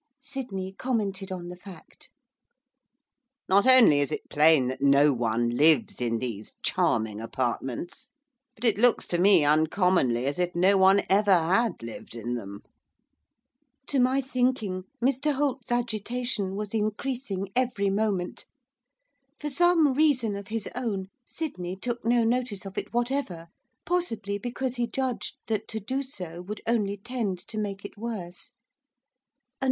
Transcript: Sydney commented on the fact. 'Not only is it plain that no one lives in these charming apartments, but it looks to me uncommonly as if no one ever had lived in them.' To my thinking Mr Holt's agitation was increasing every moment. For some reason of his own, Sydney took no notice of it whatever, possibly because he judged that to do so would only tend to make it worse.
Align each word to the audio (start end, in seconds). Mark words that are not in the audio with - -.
Sydney 0.23 0.73
commented 0.73 1.31
on 1.31 1.49
the 1.49 1.55
fact. 1.55 2.09
'Not 3.47 3.67
only 3.67 3.99
is 3.99 4.11
it 4.11 4.31
plain 4.31 4.67
that 4.67 4.81
no 4.81 5.13
one 5.13 5.51
lives 5.51 6.01
in 6.01 6.17
these 6.17 6.55
charming 6.63 7.21
apartments, 7.21 8.09
but 8.55 8.63
it 8.63 8.79
looks 8.79 9.05
to 9.05 9.19
me 9.19 9.45
uncommonly 9.45 10.25
as 10.25 10.39
if 10.39 10.55
no 10.55 10.75
one 10.75 11.01
ever 11.07 11.37
had 11.37 11.83
lived 11.83 12.15
in 12.15 12.33
them.' 12.33 12.63
To 13.89 13.99
my 13.99 14.21
thinking 14.21 14.85
Mr 14.99 15.33
Holt's 15.33 15.71
agitation 15.71 16.55
was 16.55 16.73
increasing 16.73 17.49
every 17.55 17.91
moment. 17.91 18.47
For 19.39 19.51
some 19.51 19.93
reason 19.93 20.35
of 20.35 20.47
his 20.47 20.67
own, 20.73 21.09
Sydney 21.27 21.75
took 21.75 22.03
no 22.03 22.23
notice 22.23 22.65
of 22.65 22.75
it 22.75 22.91
whatever, 22.91 23.49
possibly 23.85 24.39
because 24.39 24.77
he 24.77 24.87
judged 24.87 25.35
that 25.45 25.67
to 25.67 25.79
do 25.79 26.01
so 26.01 26.41
would 26.41 26.61
only 26.65 26.97
tend 26.97 27.37
to 27.49 27.59
make 27.59 27.85
it 27.85 27.99
worse. 27.99 28.51